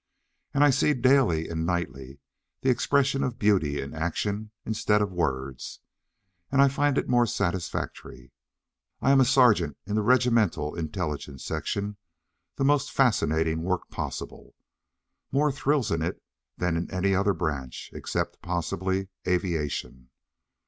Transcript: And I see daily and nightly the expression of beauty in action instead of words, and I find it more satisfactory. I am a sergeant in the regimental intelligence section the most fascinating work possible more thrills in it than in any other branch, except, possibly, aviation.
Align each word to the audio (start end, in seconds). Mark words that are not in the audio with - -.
And 0.55 0.63
I 0.63 0.71
see 0.71 0.95
daily 0.95 1.47
and 1.47 1.63
nightly 1.63 2.17
the 2.61 2.71
expression 2.71 3.21
of 3.23 3.37
beauty 3.37 3.79
in 3.79 3.93
action 3.93 4.49
instead 4.65 4.99
of 4.99 5.11
words, 5.11 5.79
and 6.51 6.59
I 6.59 6.69
find 6.69 6.97
it 6.97 7.07
more 7.07 7.27
satisfactory. 7.27 8.31
I 8.99 9.11
am 9.11 9.21
a 9.21 9.25
sergeant 9.25 9.77
in 9.85 9.93
the 9.93 10.01
regimental 10.01 10.73
intelligence 10.75 11.45
section 11.45 11.97
the 12.55 12.65
most 12.65 12.91
fascinating 12.91 13.61
work 13.61 13.91
possible 13.91 14.55
more 15.31 15.51
thrills 15.51 15.91
in 15.91 16.01
it 16.01 16.19
than 16.57 16.77
in 16.77 16.89
any 16.89 17.13
other 17.13 17.35
branch, 17.35 17.91
except, 17.93 18.41
possibly, 18.41 19.09
aviation. 19.27 20.09